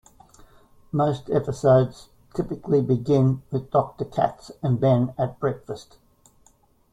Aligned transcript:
Most 0.91 1.29
episodes 1.29 2.09
typically 2.35 2.81
begin 2.81 3.43
with 3.51 3.69
Doctor 3.69 4.03
Katz 4.03 4.49
and 4.63 4.79
Ben 4.79 5.13
at 5.15 5.39
breakfast. 5.39 5.97